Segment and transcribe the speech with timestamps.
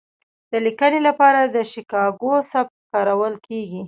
[0.51, 3.79] د لیکنې لپاره د شیکاګو سبک کارول کیږي.